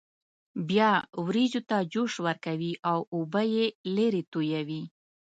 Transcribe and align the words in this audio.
بیا 0.69 0.91
وریجو 1.25 1.61
ته 1.69 1.77
جوش 1.93 2.13
ورکوي 2.25 2.73
او 2.91 2.97
اوبه 3.13 3.43
یې 3.53 3.65
لرې 3.95 4.21
تویوي. 4.31 4.83